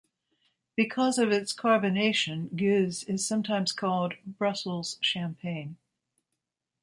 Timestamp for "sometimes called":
3.23-4.15